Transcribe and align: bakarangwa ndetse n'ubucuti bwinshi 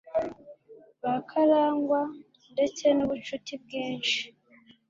bakarangwa 1.03 2.01
ndetse 2.53 2.85
n'ubucuti 2.97 3.53
bwinshi 3.63 4.19